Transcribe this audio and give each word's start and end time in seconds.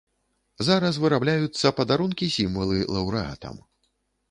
Зараз 0.67 0.97
вырабляюцца 1.03 1.73
падарункі-сімвалы 1.81 2.83
лаўрэатам. 2.99 3.63